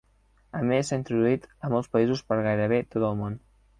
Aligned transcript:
A 0.59 0.61
més 0.69 0.87
s'ha 0.91 0.97
introduït 1.01 1.45
a 1.67 1.71
molts 1.75 1.93
països 1.97 2.25
per 2.31 2.39
gairebé 2.49 2.81
tot 2.97 3.07
el 3.11 3.19
món. 3.21 3.37